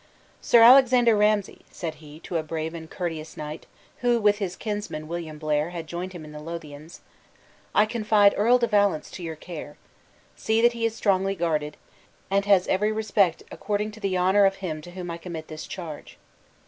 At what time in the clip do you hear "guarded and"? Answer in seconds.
11.35-12.45